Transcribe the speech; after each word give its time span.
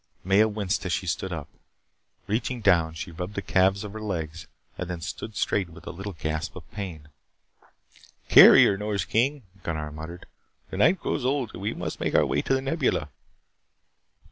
Maya 0.23 0.47
winced 0.47 0.83
as 0.87 0.91
she 0.93 1.05
stood 1.05 1.31
up. 1.31 1.47
Reaching 2.25 2.59
down, 2.59 2.95
she 2.95 3.11
rubbed 3.11 3.35
the 3.35 3.41
calves 3.43 3.83
of 3.83 3.93
her 3.93 4.01
legs 4.01 4.47
and 4.75 4.89
then 4.89 4.99
stood 4.99 5.35
straight 5.35 5.69
with 5.69 5.85
a 5.85 5.91
little 5.91 6.13
gasp 6.13 6.55
of 6.55 6.67
pain. 6.71 7.09
"Carry 8.27 8.65
her, 8.65 8.79
Nors 8.79 9.05
King," 9.05 9.43
Gunnar 9.61 9.91
muttered. 9.91 10.25
"The 10.71 10.77
night 10.77 10.99
grows 10.99 11.23
old 11.23 11.51
and 11.53 11.61
we 11.61 11.75
must 11.75 11.99
make 11.99 12.15
our 12.15 12.25
way 12.25 12.41
to 12.41 12.53
the 12.55 12.63
Nebula." 12.63 13.09